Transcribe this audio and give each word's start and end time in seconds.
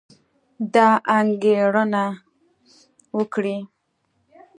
دا 0.73 0.89
انګېرنه 1.17 2.03
وکړئ 3.17 3.57